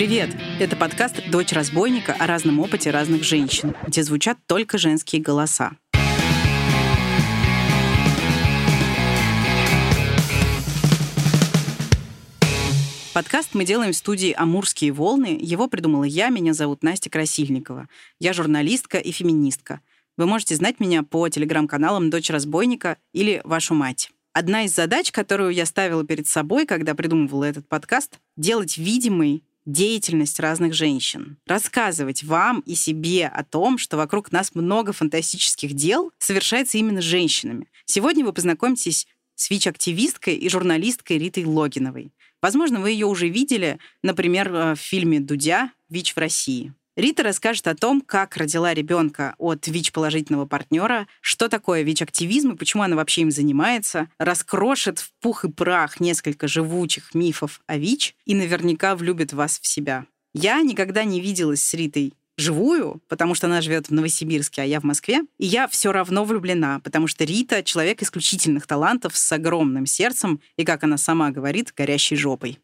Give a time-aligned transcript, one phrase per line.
[0.00, 0.34] Привет!
[0.58, 5.72] Это подкаст «Дочь разбойника» о разном опыте разных женщин, где звучат только женские голоса.
[13.12, 15.36] Подкаст мы делаем в студии «Амурские волны».
[15.38, 17.86] Его придумала я, меня зовут Настя Красильникова.
[18.18, 19.82] Я журналистка и феминистка.
[20.16, 24.10] Вы можете знать меня по телеграм-каналам «Дочь разбойника» или «Вашу мать».
[24.32, 30.40] Одна из задач, которую я ставила перед собой, когда придумывала этот подкаст, делать видимой деятельность
[30.40, 36.78] разных женщин, рассказывать вам и себе о том, что вокруг нас много фантастических дел совершается
[36.78, 37.68] именно женщинами.
[37.84, 42.12] Сегодня вы познакомитесь с ВИЧ-активисткой и журналисткой Ритой Логиновой.
[42.42, 45.72] Возможно, вы ее уже видели, например, э, в фильме «Дудя.
[45.88, 46.74] ВИЧ в России».
[47.00, 52.82] Рита расскажет о том, как родила ребенка от ВИЧ-положительного партнера, что такое ВИЧ-активизм и почему
[52.82, 58.34] она вообще им занимается, раскрошит в пух и прах несколько живучих мифов о ВИЧ и
[58.34, 60.04] наверняка влюбит вас в себя.
[60.34, 64.78] Я никогда не виделась с Ритой живую, потому что она живет в Новосибирске, а я
[64.78, 65.22] в Москве.
[65.38, 70.64] И я все равно влюблена, потому что Рита— человек исключительных талантов с огромным сердцем и,
[70.64, 72.58] как она сама говорит, горящей жопой.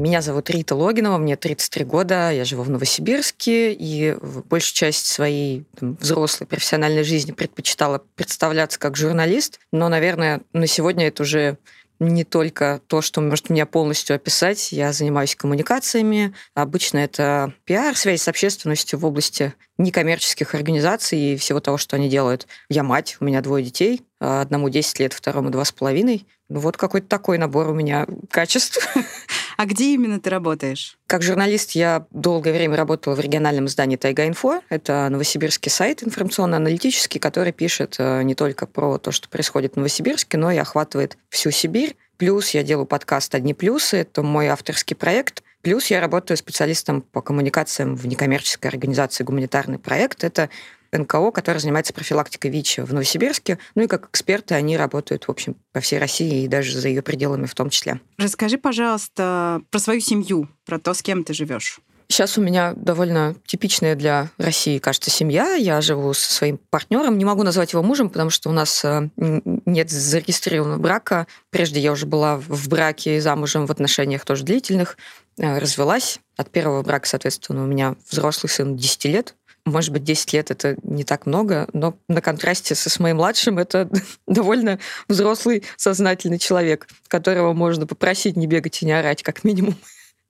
[0.00, 4.16] Меня зовут Рита Логинова, мне 33 года, я живу в Новосибирске и
[4.48, 11.08] большую часть своей там, взрослой профессиональной жизни предпочитала представляться как журналист, но, наверное, на сегодня
[11.08, 11.58] это уже
[11.98, 14.72] не только то, что может меня полностью описать.
[14.72, 16.32] Я занимаюсь коммуникациями.
[16.54, 22.08] Обычно это пиар, связь с общественностью в области некоммерческих организаций и всего того, что они
[22.08, 22.46] делают.
[22.70, 24.00] Я мать, у меня двое детей.
[24.18, 26.26] Одному 10 лет, второму два с половиной.
[26.48, 28.88] Ну вот какой-то такой набор у меня качеств.
[29.60, 30.96] А где именно ты работаешь?
[31.06, 34.62] Как журналист я долгое время работала в региональном издании «Тайга-инфо».
[34.70, 40.38] Это новосибирский сайт информационно-аналитический, который пишет э, не только про то, что происходит в Новосибирске,
[40.38, 41.94] но и охватывает всю Сибирь.
[42.16, 43.98] Плюс я делаю подкаст «Одни плюсы».
[43.98, 45.42] Это мой авторский проект.
[45.60, 50.24] Плюс я работаю специалистом по коммуникациям в некоммерческой организации «Гуманитарный проект».
[50.24, 50.48] Это
[50.92, 53.58] НКО, который занимается профилактикой ВИЧ в Новосибирске.
[53.74, 57.02] Ну и как эксперты они работают, в общем, по всей России и даже за ее
[57.02, 58.00] пределами в том числе.
[58.18, 61.80] Расскажи, пожалуйста, про свою семью, про то, с кем ты живешь.
[62.10, 65.54] Сейчас у меня довольно типичная для России, кажется, семья.
[65.54, 67.16] Я живу со своим партнером.
[67.16, 71.28] Не могу назвать его мужем, потому что у нас э, нет зарегистрированного брака.
[71.50, 74.96] Прежде я уже была в браке, замужем, в отношениях тоже длительных.
[75.38, 76.18] Э, развелась.
[76.36, 79.36] От первого брака, соответственно, у меня взрослый сын 10 лет.
[79.64, 83.58] Может быть, 10 лет это не так много, но на контрасте со, с моим младшим
[83.58, 83.88] это
[84.26, 84.78] довольно
[85.08, 89.76] взрослый, сознательный человек, которого можно попросить не бегать и не орать, как минимум.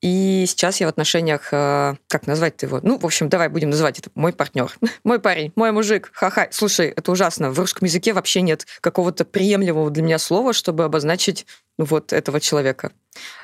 [0.01, 2.81] И сейчас я в отношениях, э, как назвать его?
[2.83, 4.73] Ну, в общем, давай будем называть это мой партнер,
[5.05, 6.49] мой парень, мой мужик, ха-ха.
[6.51, 7.51] Слушай, это ужасно.
[7.51, 11.47] В русском языке вообще нет какого-то приемлемого для меня слова, чтобы обозначить
[11.85, 12.93] вот этого человека.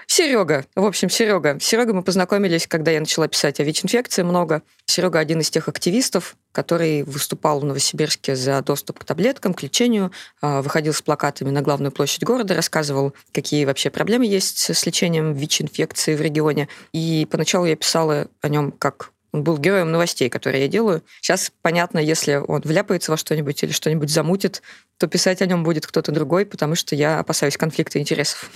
[0.06, 0.64] Серега.
[0.76, 1.58] В общем, Серега.
[1.60, 4.62] Серега мы познакомились, когда я начала писать о ВИЧ-инфекции много.
[4.86, 10.12] Серега один из тех активистов, который выступал в Новосибирске за доступ к таблеткам, к лечению,
[10.40, 15.32] а, выходил с плакатами на главную площадь города, рассказывал, какие вообще проблемы есть с лечением
[15.32, 16.68] ВИЧ-инфекции в регионе.
[16.92, 21.02] И поначалу я писала о нем как он был героем новостей, которые я делаю.
[21.20, 24.62] Сейчас понятно, если он вляпается во что-нибудь или что-нибудь замутит,
[24.98, 28.50] то писать о нем будет кто-то другой, потому что я опасаюсь конфликта интересов.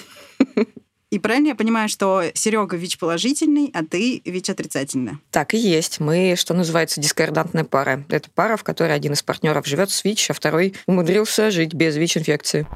[1.10, 5.14] И правильно я понимаю, что Серега ВИЧ положительный, а ты ВИЧ отрицательный?
[5.32, 5.98] Так и есть.
[5.98, 8.04] Мы, что называется, дискордантная пара.
[8.08, 11.96] Это пара, в которой один из партнеров живет с ВИЧ, а второй умудрился жить без
[11.96, 12.66] ВИЧ-инфекции.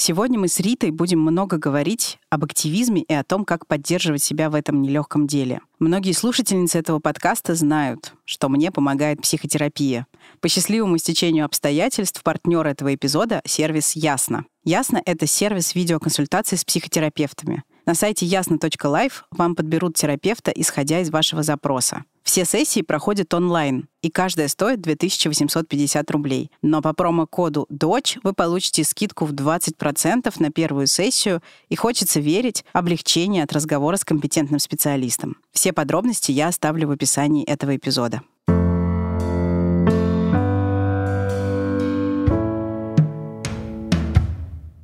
[0.00, 4.48] Сегодня мы с Ритой будем много говорить об активизме и о том, как поддерживать себя
[4.48, 5.60] в этом нелегком деле.
[5.80, 10.06] Многие слушательницы этого подкаста знают, что мне помогает психотерапия.
[10.40, 14.44] По счастливому стечению обстоятельств партнер этого эпизода— сервис «Ясно».
[14.62, 17.64] «Ясно»— это сервис видеоконсультации с психотерапевтами.
[17.88, 22.04] На сайте ясно.лайф вам подберут терапевта, исходя из вашего запроса.
[22.22, 26.50] Все сессии проходят онлайн, и каждая стоит 2850 рублей.
[26.60, 32.62] Но по промокоду «ДОЧ» вы получите скидку в 20% на первую сессию, и хочется верить
[32.74, 35.38] облегчение от разговора с компетентным специалистом.
[35.52, 38.20] Все подробности я оставлю в описании этого эпизода.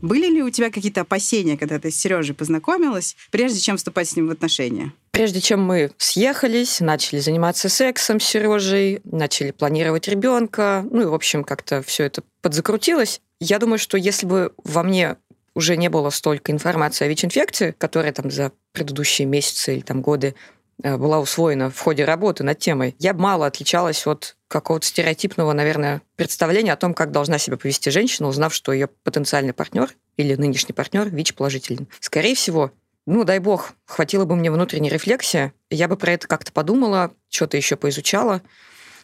[0.04, 4.16] Были ли у тебя какие-то опасения, когда ты с Сережей познакомилась, прежде чем вступать с
[4.16, 4.92] ним в отношения?
[5.12, 11.14] Прежде чем мы съехались, начали заниматься сексом с Сережей, начали планировать ребенка, ну и, в
[11.14, 13.22] общем, как-то все это подзакрутилось.
[13.40, 15.16] Я думаю, что если бы во мне
[15.54, 20.34] уже не было столько информации о ВИЧ-инфекции, которая там за предыдущие месяцы или там годы
[20.82, 26.73] была усвоена в ходе работы над темой, я мало отличалась от какого-то стереотипного, наверное, представления
[26.73, 31.09] о том, как должна себя повести женщина, узнав, что ее потенциальный партнер или нынешний партнер
[31.09, 31.88] ВИЧ положительный.
[32.00, 32.71] Скорее всего,
[33.06, 37.56] ну, дай бог, хватило бы мне внутренней рефлексии, я бы про это как-то подумала, что-то
[37.56, 38.43] еще поизучала,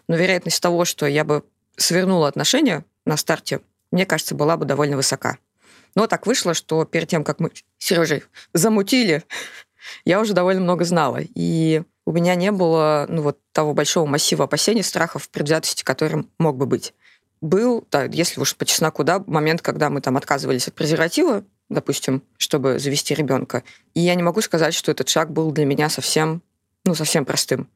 [0.09, 1.45] но вероятность того, что я бы
[1.77, 5.39] свернула отношения на старте, мне кажется, была бы довольно высока.
[5.95, 8.23] Но так вышло, что перед тем, как мы с Сережей
[8.55, 9.25] замутили,
[10.05, 11.21] я уже довольно много знала.
[11.35, 16.57] И у меня не было ну, вот того большого массива опасений, страхов, предвзятости, которым мог
[16.57, 16.95] бы быть.
[17.41, 22.23] Был, да, если уж по чесноку, да, момент, когда мы там отказывались от презерватива, допустим,
[22.37, 23.63] чтобы завести ребенка.
[23.95, 26.43] И я не могу сказать, что этот шаг был для меня совсем,
[26.85, 27.69] ну, совсем простым.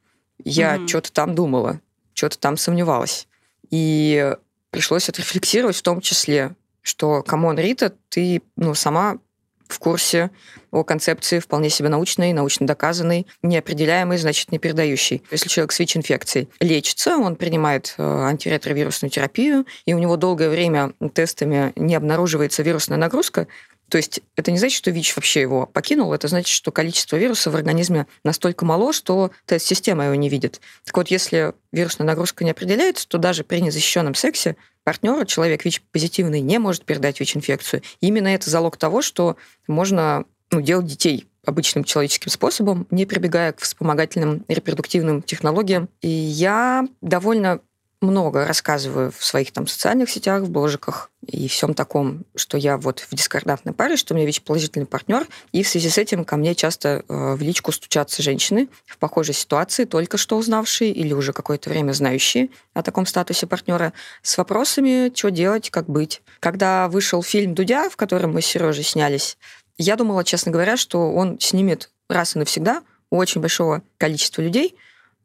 [0.43, 0.89] Я mm-hmm.
[0.89, 1.81] что-то там думала,
[2.13, 3.27] что-то там сомневалась.
[3.71, 4.37] И
[4.71, 9.19] пришлось отрефлексировать в том числе, что, come on, Рита, ты ну, сама
[9.69, 10.31] в курсе
[10.71, 15.23] о концепции вполне себе научной, научно доказанной, неопределяемой, значит, не передающей.
[15.31, 20.93] Если человек с ВИЧ-инфекцией лечится, он принимает э, антиретровирусную терапию, и у него долгое время
[21.15, 23.47] тестами не обнаруживается вирусная нагрузка,
[23.89, 27.51] то есть это не значит, что ВИЧ вообще его покинул, это значит, что количество вируса
[27.51, 30.61] в организме настолько мало, что тест-система его не видит.
[30.85, 36.41] Так вот, если вирусная нагрузка не определяется, то даже при незащищенном сексе партнеру человек ВИЧ-позитивный
[36.41, 37.83] не может передать ВИЧ-инфекцию.
[38.01, 39.37] Именно это залог того, что
[39.67, 45.89] можно ну, делать детей обычным человеческим способом, не прибегая к вспомогательным репродуктивным технологиям.
[46.01, 47.61] И я довольно
[48.01, 53.01] много рассказываю в своих там социальных сетях, в бложиках и всем таком, что я вот
[53.01, 56.55] в дискордантной паре, что у меня ВИЧ-положительный партнер, и в связи с этим ко мне
[56.55, 61.71] часто э, в личку стучатся женщины в похожей ситуации, только что узнавшие или уже какое-то
[61.71, 63.93] время знающие о таком статусе партнера,
[64.23, 66.23] с вопросами, что делать, как быть.
[66.41, 69.39] Когда вышел фильм «Дудя», в котором мы с Сережей снялись,
[69.79, 74.77] я думала, честно говоря, что он снимет раз и навсегда у очень большого количества людей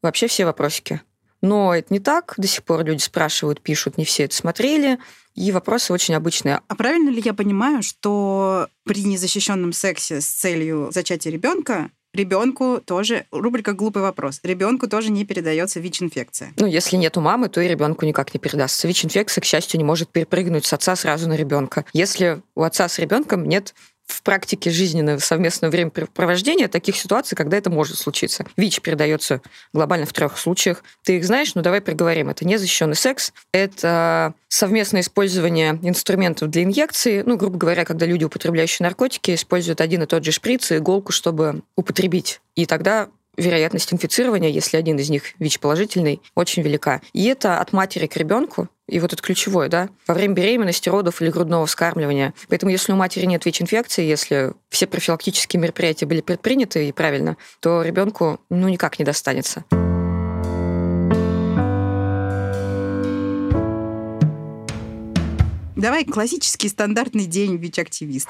[0.02, 1.02] вообще все вопросики
[1.40, 2.34] но это не так.
[2.36, 4.98] До сих пор люди спрашивают, пишут, не все это смотрели.
[5.34, 6.60] И вопросы очень обычные.
[6.66, 13.26] А правильно ли я понимаю, что при незащищенном сексе с целью зачатия ребенка ребенку тоже,
[13.30, 16.52] рубрика «Глупый вопрос», ребенку тоже не передается ВИЧ-инфекция.
[16.56, 18.88] Ну, если нет у мамы, то и ребенку никак не передастся.
[18.88, 21.84] ВИЧ-инфекция, к счастью, не может перепрыгнуть с отца сразу на ребенка.
[21.92, 23.74] Если у отца с ребенком нет
[24.10, 28.44] в практике жизненного совместного времяпровождения таких ситуаций, когда это может случиться.
[28.56, 29.40] ВИЧ передается
[29.72, 30.82] глобально в трех случаях.
[31.02, 32.28] Ты их знаешь, но давай проговорим.
[32.28, 38.84] Это незащищенный секс, это совместное использование инструментов для инъекции, ну, грубо говоря, когда люди, употребляющие
[38.84, 42.40] наркотики, используют один и тот же шприц и иголку, чтобы употребить.
[42.56, 47.00] И тогда вероятность инфицирования, если один из них ВИЧ-положительный, очень велика.
[47.12, 51.22] И это от матери к ребенку, и вот это ключевое, да, во время беременности, родов
[51.22, 52.34] или грудного вскармливания.
[52.48, 57.82] Поэтому если у матери нет ВИЧ-инфекции, если все профилактические мероприятия были предприняты и правильно, то
[57.82, 59.64] ребенку ну никак не достанется.
[65.80, 68.28] Давай классический стандартный день ВИЧ-активист.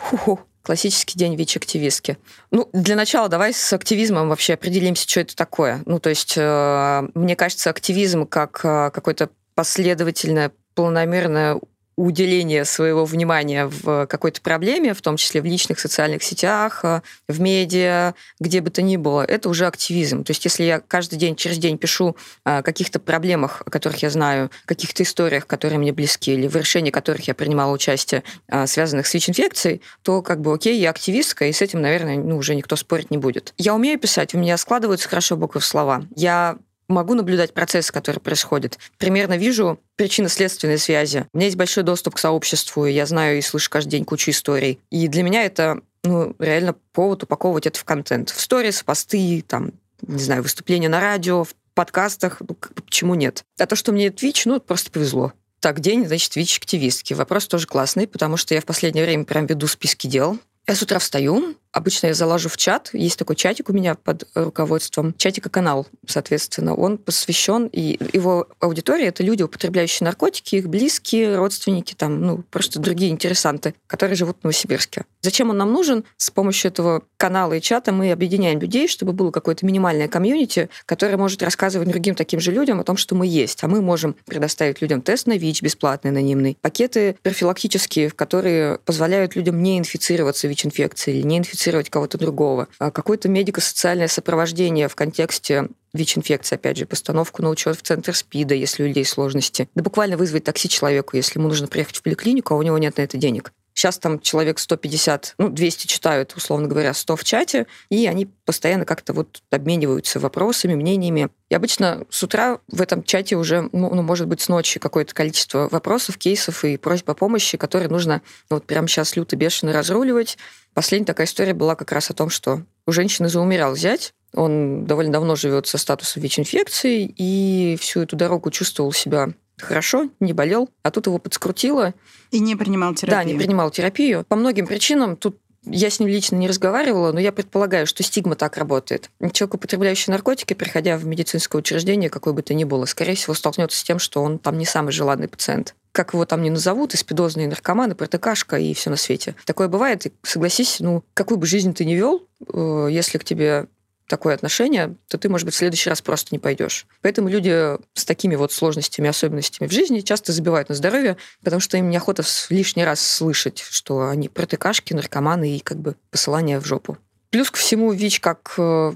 [0.62, 2.16] Классический день ВИЧ-активистки.
[2.52, 5.82] Ну, для начала давай с активизмом вообще определимся, что это такое.
[5.86, 9.30] Ну, то есть, э, мне кажется, активизм как э, какой-то
[9.60, 11.60] последовательное, планомерное
[11.94, 17.40] уделение своего внимания в какой-то проблеме, в том числе в личных социальных сетях, э, в
[17.42, 20.24] медиа, где бы то ни было, это уже активизм.
[20.24, 24.08] То есть если я каждый день, через день пишу о каких-то проблемах, о которых я
[24.08, 29.06] знаю, каких-то историях, которые мне близки, или в решении которых я принимала участие, э, связанных
[29.06, 32.76] с ВИЧ-инфекцией, то как бы окей, я активистка, и с этим, наверное, ну, уже никто
[32.76, 33.52] спорить не будет.
[33.58, 36.02] Я умею писать, у меня складываются хорошо буквы в слова.
[36.16, 36.56] Я
[36.90, 38.78] могу наблюдать процессы, которые происходят.
[38.98, 41.26] Примерно вижу причинно-следственные связи.
[41.32, 44.80] У меня есть большой доступ к сообществу, я знаю и слышу каждый день кучу историй.
[44.90, 48.30] И для меня это ну, реально повод упаковывать это в контент.
[48.30, 49.72] В сторис, посты, там,
[50.06, 53.44] не знаю, выступления на радио, в подкастах, ну, почему нет?
[53.58, 55.32] А то, что мне Twitch, ну, просто повезло.
[55.60, 57.12] Так, день, значит, ВИЧ-активистки.
[57.12, 60.38] Вопрос тоже классный, потому что я в последнее время прям веду списки дел.
[60.66, 62.90] Я с утра встаю, Обычно я залажу в чат.
[62.92, 65.14] Есть такой чатик у меня под руководством.
[65.16, 66.74] Чатика канал, соответственно.
[66.74, 72.80] Он посвящен, и его аудитория— это люди, употребляющие наркотики, их близкие, родственники, там, ну, просто
[72.80, 75.04] другие интересанты, которые живут в Новосибирске.
[75.22, 76.04] Зачем он нам нужен?
[76.16, 81.16] С помощью этого канала и чата мы объединяем людей, чтобы было какое-то минимальное комьюнити, которое
[81.16, 83.62] может рассказывать другим таким же людям о том, что мы есть.
[83.62, 89.62] А мы можем предоставить людям тест на ВИЧ бесплатный, анонимный, пакеты профилактические, которые позволяют людям
[89.62, 92.68] не инфицироваться ВИЧ-инфекцией или не инфицироваться идентифицировать кого-то другого.
[92.78, 98.54] А какое-то медико-социальное сопровождение в контексте ВИЧ-инфекции, опять же, постановку на учет в центр СПИДа,
[98.54, 99.68] если у людей сложности.
[99.74, 102.96] Да буквально вызвать такси человеку, если ему нужно приехать в поликлинику, а у него нет
[102.96, 103.52] на это денег.
[103.72, 108.84] Сейчас там человек 150, ну, 200 читают, условно говоря, 100 в чате, и они постоянно
[108.84, 111.30] как-то вот обмениваются вопросами, мнениями.
[111.48, 115.14] И обычно с утра в этом чате уже, ну, ну может быть, с ночи какое-то
[115.14, 120.36] количество вопросов, кейсов и просьб о помощи, которые нужно вот прямо сейчас люто бешено разруливать.
[120.74, 125.12] Последняя такая история была как раз о том, что у женщины заумирал зять, он довольно
[125.12, 130.90] давно живет со статусом ВИЧ-инфекции и всю эту дорогу чувствовал себя хорошо, не болел, а
[130.90, 131.94] тут его подскрутило.
[132.30, 133.18] И не принимал терапию.
[133.18, 134.24] Да, не принимал терапию.
[134.28, 138.34] По многим причинам тут я с ним лично не разговаривала, но я предполагаю, что стигма
[138.34, 139.10] так работает.
[139.32, 143.78] Человек, употребляющий наркотики, приходя в медицинское учреждение, какое бы то ни было, скорее всего, столкнется
[143.78, 145.74] с тем, что он там не самый желанный пациент.
[145.92, 149.34] Как его там не назовут, испидозные наркоманы, протекашка и все на свете.
[149.44, 153.66] Такое бывает, и согласись, ну, какую бы жизнь ты ни вел, э, если к тебе
[154.10, 156.86] такое отношение, то ты, может быть, в следующий раз просто не пойдешь.
[157.00, 161.78] Поэтому люди с такими вот сложностями, особенностями в жизни часто забивают на здоровье, потому что
[161.78, 166.98] им неохота лишний раз слышать, что они протыкашки, наркоманы и как бы посылание в жопу.
[167.30, 168.92] Плюс ко всему ВИЧ как э,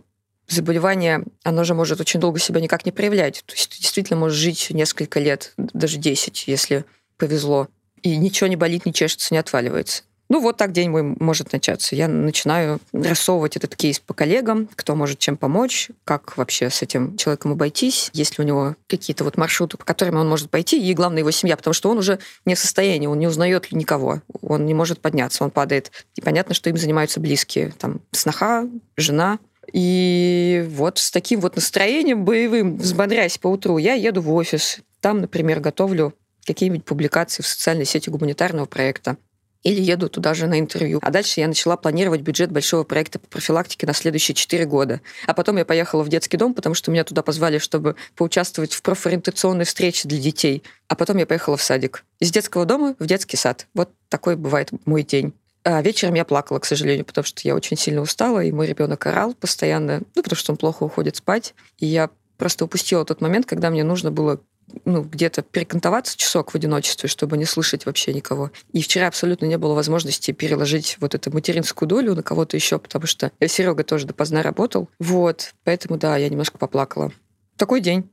[0.49, 3.43] заболевание, оно же может очень долго себя никак не проявлять.
[3.47, 6.85] То есть ты действительно можешь жить несколько лет, даже 10, если
[7.17, 7.69] повезло.
[8.03, 10.03] И ничего не болит, не чешется, не отваливается.
[10.31, 11.95] Ну вот так день мой может начаться.
[11.95, 17.17] Я начинаю рассовывать этот кейс по коллегам, кто может чем помочь, как вообще с этим
[17.17, 20.95] человеком обойтись, есть ли у него какие-то вот маршруты, по которым он может пойти, и
[20.95, 24.65] главное его семья, потому что он уже не в состоянии, он не узнает никого, он
[24.65, 25.93] не может подняться, он падает.
[26.15, 29.39] И понятно, что им занимаются близкие, там сноха, жена,
[29.73, 34.79] и вот с таким вот настроением боевым, взбодрясь по утру, я еду в офис.
[35.01, 36.15] Там, например, готовлю
[36.47, 39.17] какие-нибудь публикации в социальной сети гуманитарного проекта
[39.65, 41.01] или еду туда же на интервью.
[41.03, 45.01] А дальше я начала планировать бюджет большого проекта по профилактике на следующие 4 года.
[45.27, 48.83] А потом я поехала в детский дом, потому что меня туда позвали, чтобы поучаствовать в
[48.83, 50.63] профориентационной встрече для детей.
[50.87, 52.05] А потом я поехала в садик.
[52.21, 53.67] Из детского дома в детский сад.
[53.75, 55.33] Вот такой бывает мой день.
[55.65, 59.07] А вечером я плакала, к сожалению, потому что я очень сильно устала, и мой ребенок
[59.07, 61.55] орал постоянно, ну, потому что он плохо уходит спать.
[61.79, 64.41] И я просто упустила тот момент, когда мне нужно было
[64.85, 68.51] ну, где-то перекантоваться часок в одиночестве, чтобы не слышать вообще никого.
[68.73, 73.07] И вчера абсолютно не было возможности переложить вот эту материнскую долю на кого-то еще, потому
[73.07, 74.89] что Серега тоже допоздна работал.
[74.99, 77.13] Вот, поэтому, да, я немножко поплакала.
[77.57, 78.11] Такой день.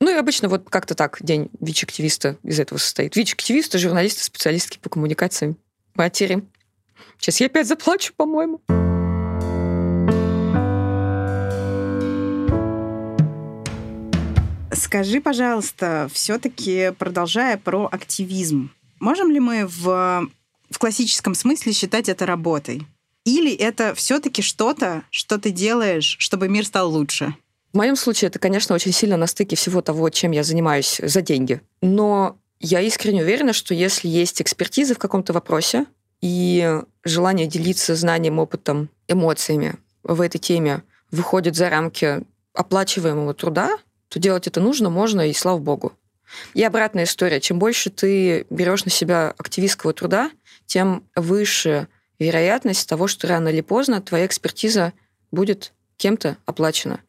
[0.00, 3.16] Ну и обычно вот как-то так день ВИЧ-активиста из этого состоит.
[3.16, 5.56] ВИЧ-активисты, журналисты, специалистки по коммуникациям.
[5.94, 6.44] Матери.
[7.18, 8.60] Сейчас я опять заплачу, по-моему.
[14.72, 20.28] Скажи, пожалуйста, все-таки продолжая про активизм, можем ли мы в,
[20.70, 22.86] в классическом смысле считать это работой?
[23.24, 27.34] Или это все-таки что-то, что ты делаешь, чтобы мир стал лучше?
[27.72, 31.20] В моем случае это, конечно, очень сильно на стыке всего того, чем я занимаюсь за
[31.20, 31.60] деньги.
[31.82, 35.86] Но я искренне уверена, что если есть экспертиза в каком-то вопросе
[36.20, 42.22] и желание делиться знанием, опытом, эмоциями в этой теме выходит за рамки
[42.54, 45.92] оплачиваемого труда, то делать это нужно, можно, и слава богу.
[46.54, 47.40] И обратная история.
[47.40, 50.30] Чем больше ты берешь на себя активистского труда,
[50.66, 54.92] тем выше вероятность того, что рано или поздно твоя экспертиза
[55.30, 57.00] будет кем-то оплачена.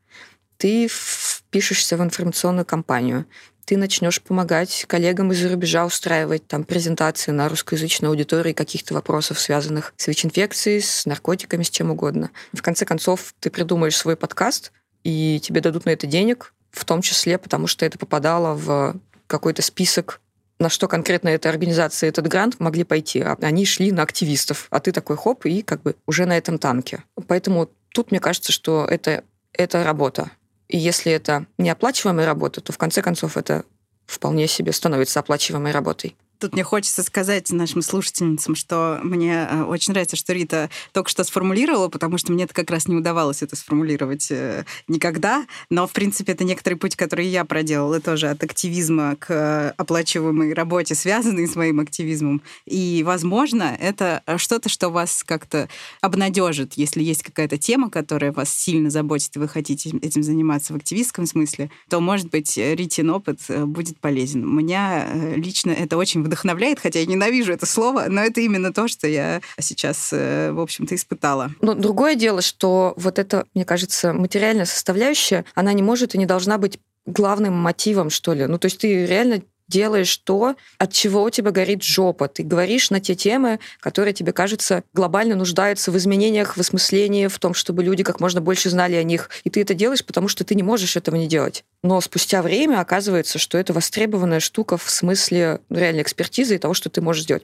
[0.57, 3.25] Ты впишешься в информационную кампанию,
[3.69, 9.93] ты начнешь помогать коллегам из-за рубежа устраивать там презентации на русскоязычной аудитории каких-то вопросов, связанных
[9.95, 12.31] с ВИЧ-инфекцией, с наркотиками, с чем угодно.
[12.51, 14.71] В конце концов, ты придумаешь свой подкаст,
[15.03, 18.95] и тебе дадут на это денег, в том числе потому, что это попадало в
[19.27, 20.19] какой-то список
[20.57, 23.21] на что конкретно эта организация, этот грант могли пойти.
[23.21, 26.57] А они шли на активистов, а ты такой хоп, и как бы уже на этом
[26.57, 27.03] танке.
[27.27, 29.23] Поэтому тут мне кажется, что это,
[29.53, 30.31] это работа.
[30.69, 33.65] И если это неоплачиваемая работа, то в конце концов это
[34.05, 36.15] вполне себе становится оплачиваемой работой.
[36.39, 41.25] Тут мне хочется сказать нашим слушательницам, что мне э, очень нравится, что Рита только что
[41.25, 45.45] сформулировала, потому что мне это как раз не удавалось это сформулировать э, никогда.
[45.69, 50.95] Но, в принципе, это некоторый путь, который я проделала тоже от активизма к оплачиваемой работе,
[50.95, 52.41] связанной с моим активизмом.
[52.65, 55.67] И, возможно, это что-то, что вас как-то
[55.99, 60.77] обнадежит, если есть какая-то тема, которая вас сильно заботит, и вы хотите этим заниматься в
[60.77, 64.47] активистском смысле, то, может быть, Ритин опыт э, будет полезен.
[64.49, 65.05] Меня
[65.35, 69.41] лично это очень вдохновляет, хотя я ненавижу это слово, но это именно то, что я
[69.59, 71.51] сейчас, э, в общем-то, испытала.
[71.61, 76.25] Но другое дело, что вот это, мне кажется, материальная составляющая, она не может и не
[76.25, 78.45] должна быть главным мотивом, что ли.
[78.45, 82.27] Ну, то есть ты реально делаешь то, от чего у тебя горит жопа.
[82.27, 87.39] Ты говоришь на те темы, которые тебе кажется глобально нуждаются в изменениях, в осмыслении, в
[87.39, 89.29] том, чтобы люди как можно больше знали о них.
[89.43, 91.63] И ты это делаешь, потому что ты не можешь этого не делать.
[91.83, 96.89] Но спустя время оказывается, что это востребованная штука в смысле реальной экспертизы и того, что
[96.89, 97.43] ты можешь сделать.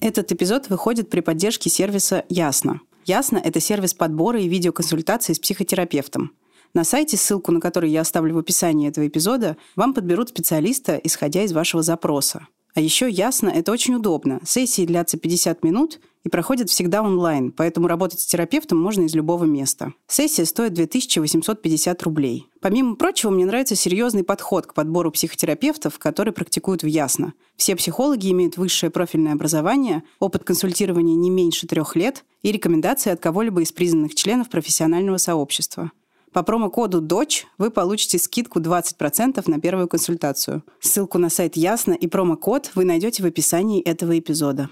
[0.00, 2.80] Этот эпизод выходит при поддержке сервиса «Ясно».
[3.06, 6.32] «Ясно»— это сервис подбора и видеоконсультации с психотерапевтом.
[6.74, 11.44] На сайте, ссылку на который я оставлю в описании этого эпизода, вам подберут специалиста, исходя
[11.44, 12.48] из вашего запроса.
[12.76, 14.38] А еще ясно, это очень удобно.
[14.44, 19.44] Сессии длятся 50 минут и проходят всегда онлайн, поэтому работать с терапевтом можно из любого
[19.44, 19.94] места.
[20.08, 22.48] Сессия стоит 2850 рублей.
[22.60, 27.32] Помимо прочего, мне нравится серьезный подход к подбору психотерапевтов, которые практикуют в Ясно.
[27.56, 33.20] Все психологи имеют высшее профильное образование, опыт консультирования не меньше трех лет и рекомендации от
[33.20, 35.92] кого-либо из признанных членов профессионального сообщества.
[36.32, 40.62] По промокоду «ДОЧ» вы получите скидку 20% на первую консультацию.
[40.80, 44.68] Ссылку на сайт Ясно и промокод вы найдете в описании этого эпизода.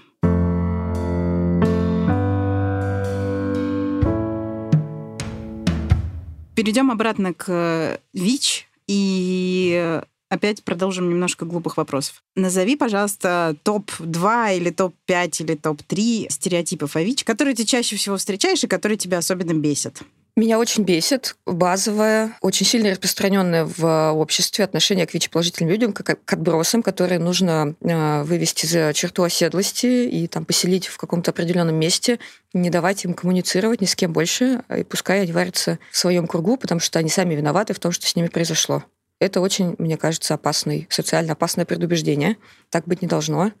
[6.55, 12.23] Перейдем обратно к ВИЧ и опять продолжим немножко глупых вопросов.
[12.35, 18.63] Назови, пожалуйста, топ-2 или топ-5 или топ-3 стереотипов о ВИЧ, которые ты чаще всего встречаешь
[18.63, 20.03] и которые тебя особенно бесят.
[20.37, 26.33] Меня очень бесит базовое, очень сильно распространенное в обществе отношение к ВИЧ-положительным людям, как к
[26.33, 32.19] отбросам, которые нужно э, вывести за черту оседлости и там поселить в каком-то определенном месте,
[32.51, 36.57] не давать им коммуницировать ни с кем больше, и пускай они варятся в своем кругу,
[36.57, 38.83] потому что они сами виноваты в том, что с ними произошло.
[39.21, 42.35] Это очень, мне кажется, опасный, социально опасное предубеждение.
[42.69, 43.53] Так быть не должно.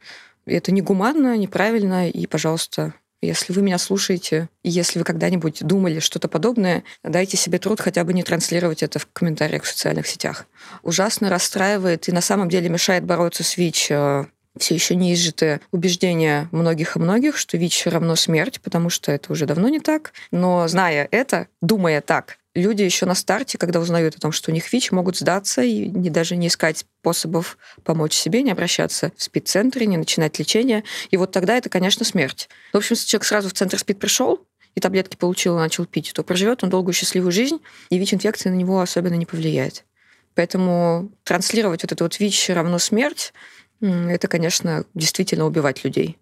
[0.45, 6.27] Это негуманно, неправильно, и, пожалуйста, если вы меня слушаете, и если вы когда-нибудь думали что-то
[6.27, 10.45] подобное, дайте себе труд хотя бы не транслировать это в комментариях в социальных сетях.
[10.83, 14.25] Ужасно расстраивает и на самом деле мешает бороться с ВИЧ э,
[14.57, 19.31] все еще не изжитое убеждение многих и многих, что ВИЧ равно смерть, потому что это
[19.31, 20.13] уже давно не так.
[20.31, 24.53] Но зная это, думая так, люди еще на старте, когда узнают о том, что у
[24.53, 29.21] них ВИЧ, могут сдаться и не, даже не искать способов помочь себе, не обращаться в
[29.21, 30.83] спид-центры, не начинать лечение.
[31.11, 32.49] И вот тогда это, конечно, смерть.
[32.73, 36.11] В общем, если человек сразу в центр СПИД пришел, и таблетки получил и начал пить,
[36.13, 39.85] то проживет он долгую счастливую жизнь, и ВИЧ-инфекция на него особенно не повлияет.
[40.33, 43.33] Поэтому транслировать вот это вот ВИЧ равно смерть,
[43.81, 46.17] это, конечно, действительно убивать людей.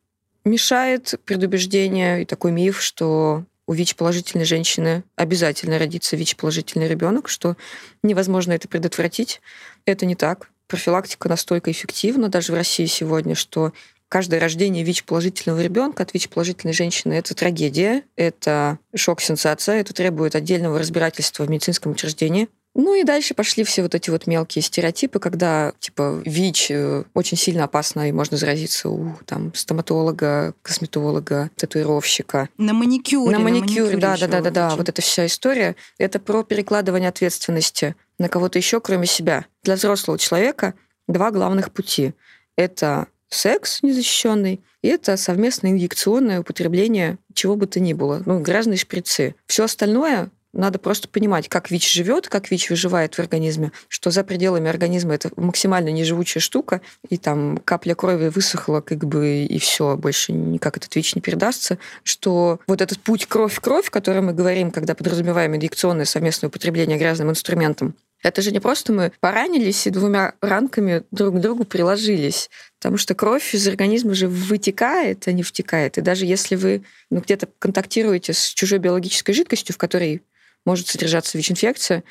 [0.46, 7.56] Мешает предубеждение и такой миф, что у ВИЧ-положительной женщины обязательно родится ВИЧ-положительный ребенок, что
[8.02, 9.42] невозможно это предотвратить.
[9.86, 10.50] Это не так.
[10.68, 13.74] Профилактика настолько эффективна даже в России сегодня, что
[14.10, 21.46] каждое рождение ВИЧ-положительного ребенка от ВИЧ-положительной женщины– это трагедия, это шок-сенсация, это требует отдельного разбирательства
[21.46, 22.50] в медицинском учреждении.
[22.76, 27.38] Ну и дальше пошли все вот эти вот мелкие стереотипы, когда типа ВИЧ э, очень
[27.38, 32.50] сильно опасно и можно заразиться у там стоматолога, косметолога, татуировщика.
[32.58, 33.32] На маникюре.
[33.32, 34.76] На маникюре, да, да, да, да, да.
[34.76, 35.76] Вот эта вся история.
[36.00, 39.46] Это про перекладывание ответственности на кого-то еще, кроме себя.
[39.64, 40.74] Для взрослого человека
[41.08, 42.14] два главных пути.
[42.56, 48.78] Это секс незащищенный, и это совместное инъекционное употребление чего бы то ни было, ну, грязные
[48.78, 49.36] шприцы.
[49.48, 54.24] Все остальное надо просто понимать, как ВИЧ живет, как ВИЧ выживает в организме, что за
[54.24, 59.98] пределами организма это максимально неживучая штука, и там капля крови высохла, как бы, и все,
[59.98, 64.72] больше никак этот ВИЧ не передастся, что вот этот путь кровь-кровь, о котором мы говорим,
[64.72, 70.34] когда подразумеваем инъекционное совместное употребление грязным инструментом, это же не просто мы поранились и двумя
[70.40, 75.98] ранками друг к другу приложились, потому что кровь из организма же вытекает, а не втекает.
[75.98, 80.22] И даже если вы ну, где-то контактируете с чужой биологической жидкостью, в которой
[80.66, 82.04] может содержаться ВИЧ-инфекция.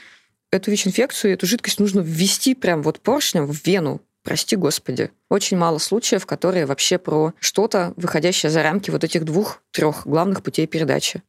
[0.50, 4.02] Эту ВИЧ-инфекцию, эту жидкость нужно ввести прям вот поршнем в вену.
[4.22, 5.10] Прости господи.
[5.30, 10.66] Очень мало случаев, которые вообще про что-то, выходящее за рамки вот этих двух-трех главных путей
[10.66, 11.22] передачи.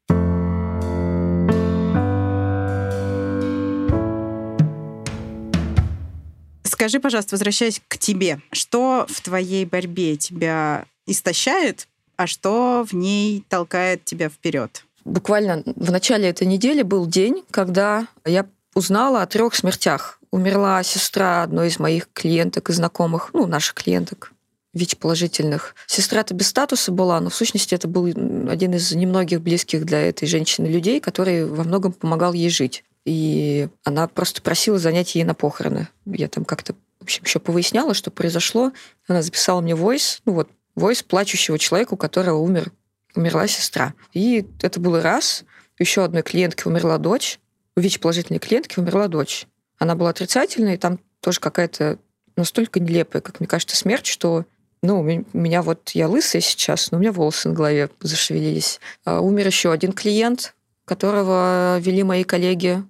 [6.64, 13.44] Скажи, пожалуйста, возвращаясь к тебе, что в твоей борьбе тебя истощает, а что в ней
[13.48, 14.86] толкает тебя вперед?
[15.06, 20.20] Буквально в начале этой недели был день, когда я узнала о трех смертях.
[20.32, 24.32] Умерла сестра одной из моих клиенток и знакомых, ну, наших клиенток,
[24.74, 25.76] ВИЧ-положительных.
[25.86, 28.06] Сестра-то без статуса была, но в сущности это был
[28.50, 32.84] один из немногих близких для этой женщины людей, который во многом помогал ей жить.
[33.06, 35.90] И она просто просила занять ей на похороны.
[36.06, 38.72] Я там как-то, в общем, еще повыясняла, что произошло.
[39.08, 42.72] Она записала мне войс, ну вот, войс плачущего человека, у которого умер
[43.16, 43.94] умерла сестра.
[44.14, 45.44] И это было раз.
[45.80, 47.40] Еще одной клиентке умерла дочь.
[47.76, 49.48] У ВИЧ-положительной клиентки умерла дочь.
[49.80, 51.98] Она была отрицательной, и там тоже какая-то
[52.36, 54.46] настолько нелепая, как мне кажется, смерть, что
[54.82, 55.04] ну, у
[55.38, 58.82] меня вот я лысая сейчас, но у меня волосы на голове зашевелились.
[59.06, 62.84] А умер еще один клиент, которого вели мои коллеги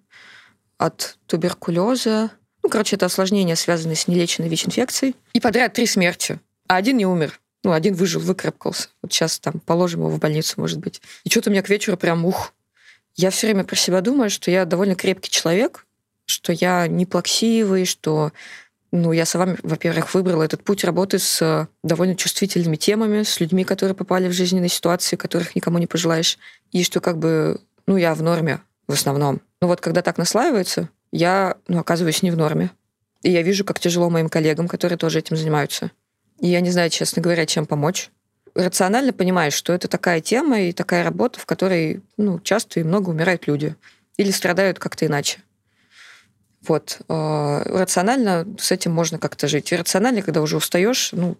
[0.80, 2.32] от туберкулеза.
[2.64, 5.16] Ну, короче, это осложнения, связанные с нелеченной ВИЧ-инфекцией.
[5.34, 6.40] И подряд три смерти.
[6.68, 7.40] А один не умер.
[7.64, 8.90] Ну, один выжил, выкарабкался.
[9.02, 11.02] Вот сейчас там положим его в больницу, может быть.
[11.24, 12.54] И что-то у меня к вечеру прям ух.
[13.16, 15.86] Я все время про себя думаю, что я довольно крепкий человек,
[16.26, 18.32] что я не плаксивый, что
[18.92, 23.64] ну, я сама, во-первых, выбрала этот путь работы с э, довольно чувствительными темами, с людьми,
[23.64, 26.38] которые попали в жизненные ситуации, которых никому не пожелаешь.
[26.72, 29.42] И что как бы, ну, я в норме в основном.
[29.62, 32.70] Но вот когда так наслаивается, я, ну, оказываюсь не в норме.
[33.24, 35.90] И я вижу, как тяжело моим коллегам, которые тоже этим занимаются.
[36.44, 38.12] И я не знаю, честно говоря, чем помочь.
[38.54, 43.12] Рационально понимаешь, что это такая тема и такая работа, в которой ну, часто и много
[43.12, 43.78] умирают люди.
[44.18, 45.40] Или страдают как-то иначе.
[46.68, 47.00] Вот.
[47.08, 49.72] А, рационально с этим можно как-то жить.
[49.72, 51.38] Рационально, когда уже устаешь, ну,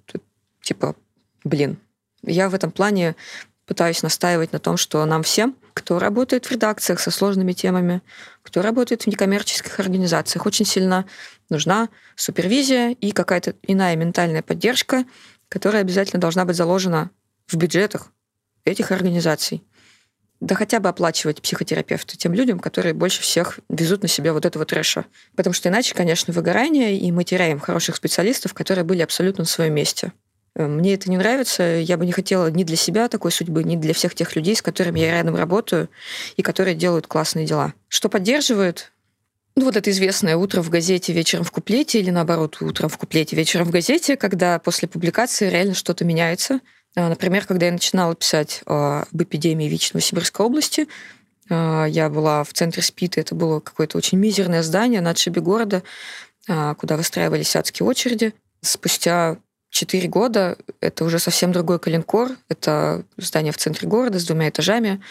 [0.62, 0.96] типа,
[1.44, 1.76] блин.
[2.24, 3.18] Я в этом плане
[3.66, 8.02] пытаюсь настаивать на том, что нам всем, кто работает в редакциях со сложными темами,
[8.42, 11.06] кто работает в некоммерческих организациях, очень сильно
[11.50, 15.06] нужна супервизия и какая-то иная ментальная поддержка,
[15.50, 17.10] которая обязательно должна быть заложена
[17.48, 18.12] в бюджетах
[18.66, 19.64] этих организаций
[20.44, 24.66] да хотя бы оплачивать психотерапевта тем людям, которые больше всех везут на себе вот этого
[24.66, 25.06] трэша.
[25.38, 29.74] Потому что иначе, конечно, выгорание, и мы теряем хороших специалистов, которые были абсолютно на своем
[29.74, 30.12] месте.
[30.56, 31.64] Э, мне это не нравится.
[31.64, 34.62] Я бы не хотела ни для себя такой судьбы, ни для всех тех людей, с
[34.62, 35.90] которыми я рядом работаю
[36.38, 37.74] и которые делают классные дела.
[37.88, 38.92] Что поддерживает?
[39.56, 43.36] Ну, вот это известное утро в газете, вечером в куплете, или наоборот, утром в куплете,
[43.36, 46.60] вечером в газете, когда после публикации реально что-то меняется.
[46.96, 50.88] А, например, когда я начинала писать об эпидемии ВИЧ Новосибирской области,
[51.52, 55.84] а, я была в центре СПИДа, это было какое-то очень мизерное здание на отшибе города,
[56.46, 58.34] куда выстраивались адские очереди.
[58.62, 59.38] Спустя
[59.74, 65.02] четыре года это уже совсем другой калинкор, это здание в центре города с двумя этажами.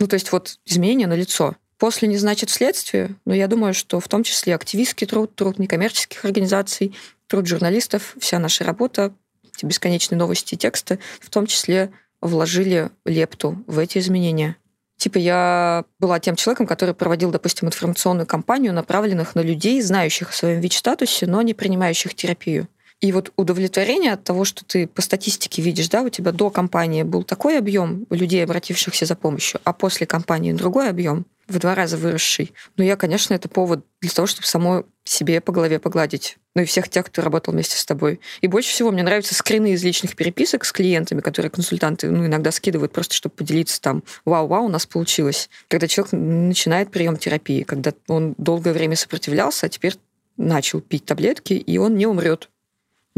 [0.00, 1.54] Ну, то есть вот изменения на лицо.
[1.78, 6.24] После не значит следствие, но я думаю, что в том числе активистский труд, труд некоммерческих
[6.24, 6.96] организаций,
[7.28, 9.14] труд журналистов, вся наша работа
[9.54, 14.56] эти бесконечные новости и тексты, в том числе вложили лепту в эти изменения.
[14.96, 20.32] Типа я была тем человеком, который проводил, допустим, информационную кампанию, направленных на людей, знающих о
[20.32, 22.66] своем ВИЧ-статусе, но не принимающих терапию.
[23.00, 27.04] И вот удовлетворение от того, что ты по статистике видишь, да, у тебя до кампании
[27.04, 31.96] был такой объем людей, обратившихся за помощью, а после кампании другой объем, в два раза
[31.96, 32.52] выросший.
[32.76, 36.36] Но я, конечно, это повод для того, чтобы самой себе по голове погладить.
[36.54, 38.20] Ну и всех тех, кто работал вместе с тобой.
[38.42, 42.52] И больше всего мне нравятся скрины из личных переписок с клиентами, которые консультанты ну, иногда
[42.52, 45.48] скидывают просто, чтобы поделиться там, вау-вау, у нас получилось.
[45.68, 49.94] Когда человек начинает прием терапии, когда он долгое время сопротивлялся, а теперь
[50.36, 52.50] начал пить таблетки, и он не умрет.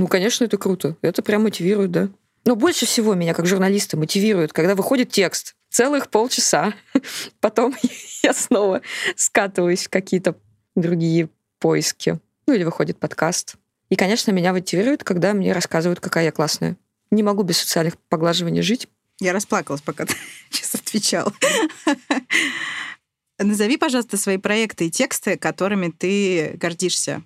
[0.01, 0.97] Ну, конечно, это круто.
[1.03, 2.09] Это прям мотивирует, да.
[2.47, 6.73] Но больше всего меня, как журналиста, мотивирует, когда выходит текст целых полчаса.
[7.41, 7.77] Потом
[8.23, 8.81] я снова
[9.15, 10.37] скатываюсь в какие-то
[10.75, 12.19] другие поиски.
[12.47, 13.57] Ну или выходит подкаст.
[13.91, 16.79] И, конечно, меня мотивирует, когда мне рассказывают, какая я классная.
[17.11, 18.89] Не могу без социальных поглаживаний жить.
[19.21, 20.15] Я расплакалась, пока ты
[20.49, 21.31] сейчас отвечал.
[23.39, 27.23] Назови, пожалуйста, свои проекты и тексты, которыми ты гордишься.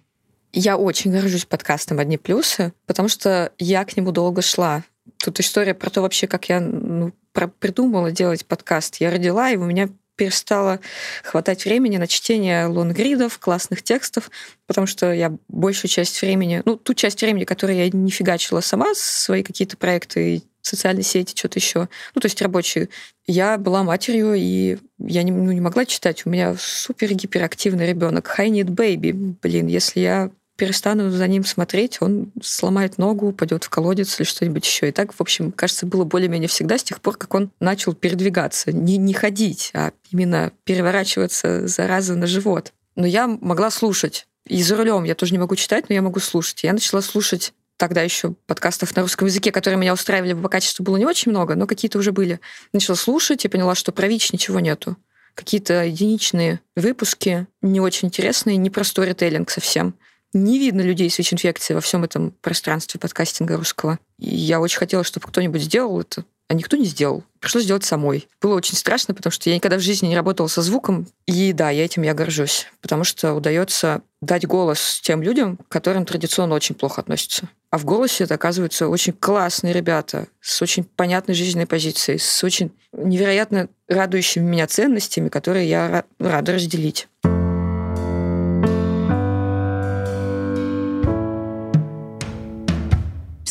[0.56, 4.84] Я очень горжусь подкастом «Одни плюсы», потому что я к нему долго шла.
[5.18, 8.96] Тут история про то вообще, как я ну, про придумала делать подкаст.
[9.00, 10.78] Я родила, и у меня перестало
[11.24, 14.30] хватать времени на чтение лонгридов, классных текстов,
[14.68, 18.94] потому что я большую часть времени, ну, ту часть времени, которую я не фигачила сама,
[18.94, 22.90] свои какие-то проекты, социальные сети, что-то еще, ну, то есть рабочие,
[23.26, 26.24] я была матерью, и я не, ну, не могла читать.
[26.24, 28.32] У меня супер гиперактивный ребенок.
[28.38, 29.34] High need baby.
[29.42, 34.64] Блин, если я перестану за ним смотреть, он сломает ногу, упадет в колодец или что-нибудь
[34.64, 34.88] еще.
[34.88, 38.72] И так, в общем, кажется, было более-менее всегда с тех пор, как он начал передвигаться.
[38.72, 42.72] Не, не ходить, а именно переворачиваться, зараза, на живот.
[42.94, 44.26] Но я могла слушать.
[44.46, 46.62] И за рулем я тоже не могу читать, но я могу слушать.
[46.62, 50.96] Я начала слушать тогда еще подкастов на русском языке, которые меня устраивали по качеству, было
[50.96, 52.38] не очень много, но какие-то уже были.
[52.72, 54.96] Начала слушать и поняла, что про ВИЧ ничего нету.
[55.34, 59.96] Какие-то единичные выпуски, не очень интересные, не про сторителлинг совсем
[60.34, 63.98] не видно людей с ВИЧ-инфекцией во всем этом пространстве подкастинга русского.
[64.18, 67.24] И я очень хотела, чтобы кто-нибудь сделал это, а никто не сделал.
[67.40, 68.28] Пришлось сделать самой.
[68.42, 71.06] Было очень страшно, потому что я никогда в жизни не работала со звуком.
[71.26, 76.04] И да, я этим я горжусь, потому что удается дать голос тем людям, к которым
[76.04, 77.48] традиционно очень плохо относятся.
[77.70, 82.72] А в голосе это оказываются очень классные ребята с очень понятной жизненной позицией, с очень
[82.92, 87.08] невероятно радующими меня ценностями, которые я рада разделить.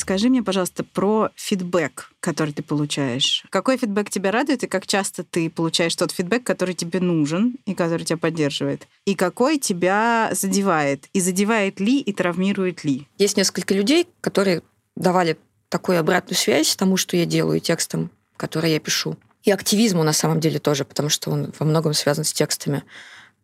[0.04, 3.46] Скажи мне, пожалуйста, про фидбэк, который ты получаешь.
[3.50, 7.74] Какой фидбэк тебя радует, и как часто ты получаешь тот фидбэк, который тебе нужен и
[7.74, 8.86] который тебя поддерживает?
[9.06, 11.06] И какой тебя задевает?
[11.14, 13.08] И задевает ли, и травмирует ли?
[13.18, 14.64] Есть несколько людей, которые
[14.98, 15.38] давали
[15.70, 19.16] такую обратную связь тому, что я делаю, текстом, который я пишу.
[19.44, 22.84] И активизму на самом деле тоже, потому что он во многом связан с текстами,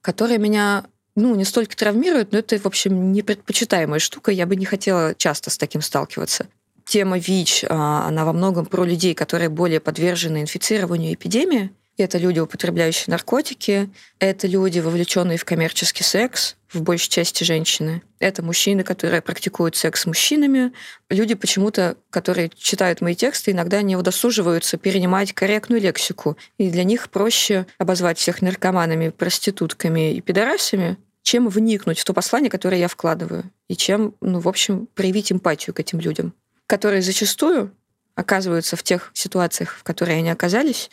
[0.01, 0.87] которые меня
[1.19, 4.31] ну, не столько травмируют, но это, в общем, непредпочитаемая штука.
[4.31, 6.47] Я бы не хотела часто с таким сталкиваться.
[6.85, 11.71] Тема ВИЧ, а, она во многом про людей, которые более подвержены инфицированию эпидемии.
[11.97, 18.01] Это люди, употребляющие наркотики, это люди, вовлеченные в коммерческий секс, в большей части женщины.
[18.19, 20.71] Это мужчины, которые практикуют секс с мужчинами.
[21.09, 26.37] Люди почему-то, которые читают мои тексты, иногда не удосуживаются перенимать корректную лексику.
[26.57, 32.49] И для них проще обозвать всех наркоманами, проститутками и пидорасами, чем вникнуть в то послание,
[32.49, 36.33] которое я вкладываю, и чем, ну, в общем, проявить эмпатию к этим людям,
[36.67, 37.71] которые зачастую
[38.15, 40.89] оказываются в тех ситуациях, в которых они оказались,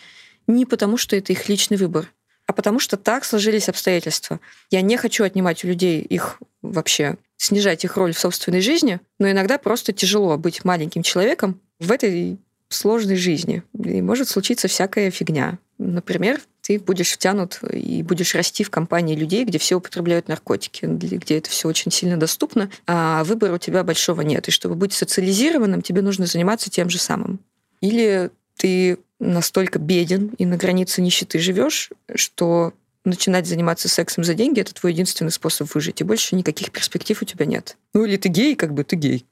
[0.46, 2.12] не потому, что это их личный выбор,
[2.46, 4.40] а потому что так сложились обстоятельства.
[4.70, 9.30] Я не хочу отнимать у людей их вообще, снижать их роль в собственной жизни, но
[9.30, 13.62] иногда просто тяжело быть маленьким человеком в этой сложной жизни.
[13.74, 15.58] И может случиться всякая фигня.
[15.78, 21.38] Например, ты будешь втянут и будешь расти в компании людей, где все употребляют наркотики, где
[21.38, 24.48] это все очень сильно доступно, а выбора у тебя большого нет.
[24.48, 27.38] И чтобы быть социализированным, тебе нужно заниматься тем же самым.
[27.80, 32.72] Или ты настолько беден и на границе нищеты живешь, что
[33.04, 37.24] начинать заниматься сексом за деньги это твой единственный способ выжить, и больше никаких перспектив у
[37.24, 37.76] тебя нет.
[37.94, 39.24] Ну или ты гей, как бы ты гей.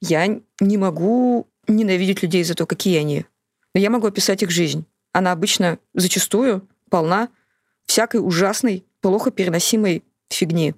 [0.00, 3.26] Я не могу ненавидеть людей за то, какие они.
[3.74, 4.84] Но я могу описать их жизнь.
[5.18, 7.28] Она обычно зачастую полна
[7.86, 10.76] всякой ужасной, плохо переносимой фигни.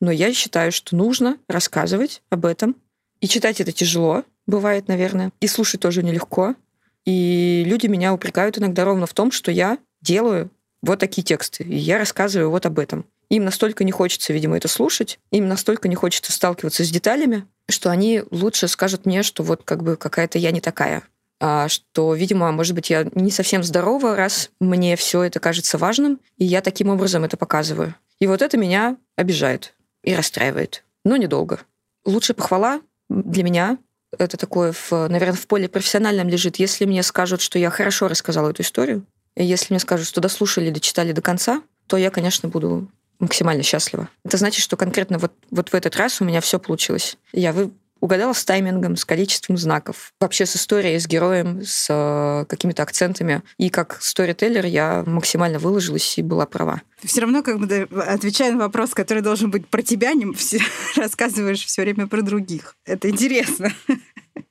[0.00, 2.74] Но я считаю, что нужно рассказывать об этом.
[3.20, 5.30] И читать это тяжело, бывает, наверное.
[5.38, 6.56] И слушать тоже нелегко.
[7.04, 10.50] И люди меня упрекают иногда ровно в том, что я делаю
[10.82, 13.06] вот такие тексты, и я рассказываю вот об этом.
[13.30, 17.90] Им настолько не хочется, видимо, это слушать, им настолько не хочется сталкиваться с деталями, что
[17.90, 21.04] они лучше скажут мне, что вот как бы какая-то я не такая.
[21.40, 26.20] А что, видимо, может быть, я не совсем здорова, раз мне все это кажется важным,
[26.38, 27.94] и я таким образом это показываю.
[28.18, 30.84] И вот это меня обижает и расстраивает.
[31.04, 31.60] Но недолго.
[32.04, 33.78] Лучшая похвала для меня
[34.18, 36.56] это такое, в, наверное, в поле профессиональном лежит.
[36.56, 39.04] Если мне скажут, что я хорошо рассказала эту историю,
[39.36, 44.08] если мне скажут, что дослушали, дочитали до конца, то я, конечно, буду максимально счастлива.
[44.24, 47.18] Это значит, что конкретно вот, вот в этот раз у меня все получилось.
[47.32, 52.44] Я вы, угадала с таймингом, с количеством знаков, вообще с историей, с героем, с э,
[52.46, 53.42] какими-то акцентами.
[53.58, 56.82] И как сторителлер я максимально выложилась и была права.
[57.00, 60.60] Ты все равно, как бы отвечая на вопрос, который должен быть про тебя, не все,
[60.96, 62.76] рассказываешь все время про других.
[62.84, 63.72] Это интересно.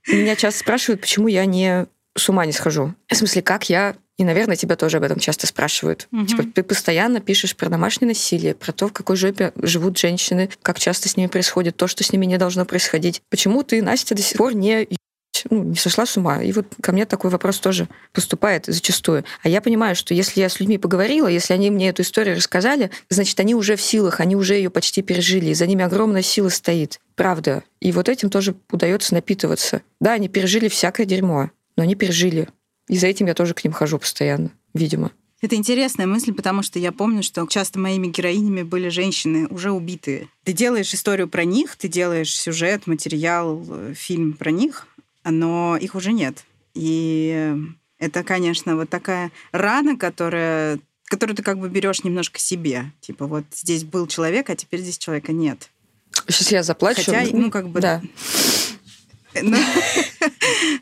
[0.08, 2.94] Меня часто спрашивают, почему я не с ума не схожу.
[3.08, 6.08] В смысле, как я и, наверное, тебя тоже об этом часто спрашивают.
[6.12, 6.26] Угу.
[6.26, 10.80] Типа, ты постоянно пишешь про домашнее насилие, про то, в какой жопе живут женщины, как
[10.80, 13.22] часто с ними происходит то, что с ними не должно происходить.
[13.30, 14.88] Почему ты, Настя, до сих пор не
[15.50, 16.42] ну, не сошла с ума.
[16.42, 19.26] И вот ко мне такой вопрос тоже поступает зачастую.
[19.44, 22.90] А я понимаю, что если я с людьми поговорила, если они мне эту историю рассказали,
[23.10, 26.50] значит, они уже в силах, они уже ее почти пережили, и за ними огромная сила
[26.50, 27.00] стоит.
[27.16, 27.64] Правда.
[27.80, 29.82] И вот этим тоже удается напитываться.
[30.00, 32.50] Да, они пережили всякое дерьмо, но они пережили.
[32.88, 35.12] И за этим я тоже к ним хожу постоянно, видимо.
[35.42, 40.30] Это интересная мысль, потому что я помню, что часто моими героинями были женщины уже убитые.
[40.44, 44.88] Ты делаешь историю про них, ты делаешь сюжет, материал, э, фильм про них,
[45.24, 46.46] но их уже нет.
[46.74, 47.54] И
[48.00, 52.92] это, конечно, вот такая рана, которая которую ты как бы берешь немножко себе.
[53.00, 55.70] Типа вот здесь был человек, а теперь здесь человека нет.
[56.28, 57.04] Сейчас я заплачу.
[57.06, 57.80] Хотя, ну, как бы...
[57.80, 58.02] Да.
[59.42, 59.58] Ну,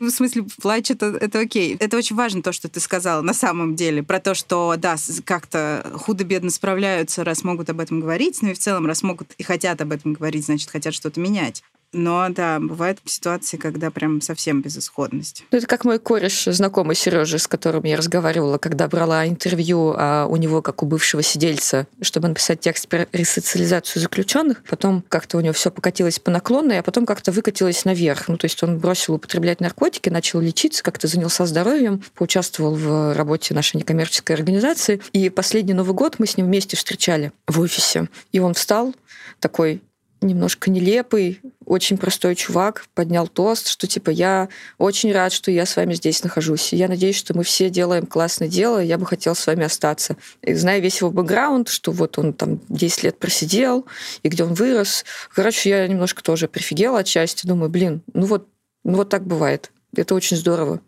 [0.00, 1.76] в смысле, плач это, это окей.
[1.78, 5.90] Это очень важно, то, что ты сказала, на самом деле, про то, что, да, как-то
[5.94, 9.80] худо-бедно справляются, раз могут об этом говорить, но и в целом, раз могут и хотят
[9.80, 11.62] об этом говорить, значит, хотят что-то менять.
[11.94, 15.44] Но да, бывают ситуации, когда прям совсем безысходность.
[15.50, 20.26] Ну, это как мой кореш, знакомый Сережа, с которым я разговаривала, когда брала интервью а
[20.26, 24.62] у него, как у бывшего сидельца, чтобы написать текст про ресоциализацию заключенных.
[24.68, 28.28] Потом как-то у него все покатилось по наклонной, а потом как-то выкатилось наверх.
[28.28, 33.54] Ну, то есть он бросил употреблять наркотики, начал лечиться, как-то занялся здоровьем, поучаствовал в работе
[33.54, 35.00] нашей некоммерческой организации.
[35.12, 38.08] И последний Новый год мы с ним вместе встречали в офисе.
[38.32, 38.94] И он встал
[39.40, 39.80] такой
[40.26, 45.76] немножко нелепый, очень простой чувак, поднял тост, что типа я очень рад, что я с
[45.76, 46.72] вами здесь нахожусь.
[46.72, 49.64] И я надеюсь, что мы все делаем классное дело, и я бы хотел с вами
[49.64, 50.16] остаться.
[50.42, 53.86] И зная весь его бэкграунд, что вот он там 10 лет просидел,
[54.22, 55.04] и где он вырос.
[55.34, 57.46] Короче, я немножко тоже прифигела отчасти.
[57.46, 58.48] Думаю, блин, ну вот,
[58.84, 59.70] ну вот так бывает.
[59.96, 60.80] Это очень здорово.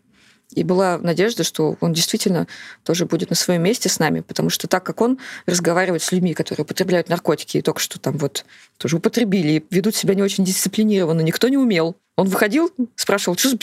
[0.53, 2.47] И была надежда, что он действительно
[2.83, 6.33] тоже будет на своем месте с нами, потому что так как он разговаривает с людьми,
[6.33, 8.45] которые употребляют наркотики и только что там вот
[8.77, 11.97] тоже употребили, ведут себя не очень дисциплинированно, никто не умел.
[12.15, 13.57] Он выходил, спрашивал, что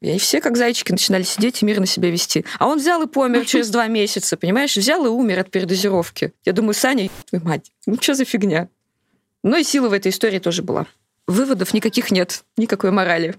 [0.00, 2.44] И все, как зайчики, начинали сидеть и мирно себя вести.
[2.58, 4.76] А он взял и помер через два месяца, понимаешь?
[4.76, 6.32] Взял и умер от передозировки.
[6.44, 8.68] Я думаю, Саня, твою мать, ну что за фигня?
[9.42, 10.86] Но и сила в этой истории тоже была.
[11.26, 13.34] Выводов никаких нет, никакой морали.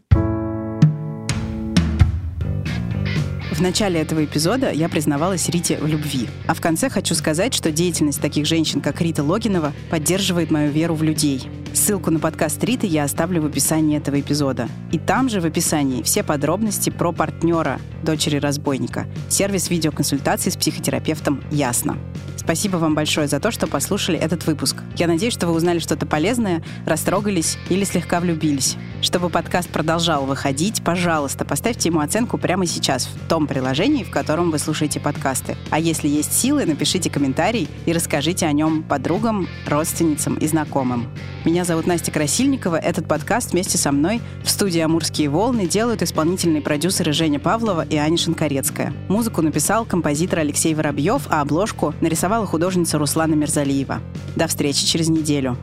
[3.56, 6.28] В начале этого эпизода я признавалась Рите в любви.
[6.46, 10.94] А в конце хочу сказать, что деятельность таких женщин, как Рита Логинова, поддерживает мою веру
[10.94, 11.48] в людей.
[11.74, 14.68] Ссылку на подкаст Риты я оставлю в описании этого эпизода.
[14.92, 19.06] И там же в описании все подробности про партнера дочери разбойника.
[19.30, 21.98] Сервис видеоконсультаций с психотерапевтом «Ясно».
[22.46, 24.78] Спасибо вам большое за то, что послушали этот выпуск.
[24.98, 28.78] Я надеюсь, что вы узнали что-то полезное, растрогались или слегка влюбились.
[29.02, 34.52] Чтобы подкаст продолжал выходить, пожалуйста, поставьте ему оценку прямо сейчас в том приложении, в котором
[34.52, 35.58] вы слушаете подкасты.
[35.72, 41.08] А если есть силы, напишите комментарий и расскажите о нем подругам, родственницам и знакомым.
[41.46, 42.76] Меня зовут Настя Красильникова.
[42.76, 47.96] Этот подкаст вместе со мной в студии «Амурские волны» делают исполнительные продюсеры Женя Павлова и
[47.96, 48.94] Аня Шинкарецкая.
[49.10, 51.96] Музыку написал композитор Алексей Воробьев, а обложку
[52.36, 54.02] нарисовала художница Руслана Мерзалиева.
[54.36, 55.58] До встречи через неделю.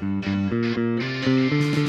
[0.00, 1.79] thank you